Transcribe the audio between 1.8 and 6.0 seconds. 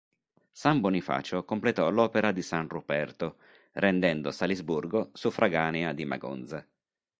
l'opera di san Ruperto, rendendo Salisburgo suffraganea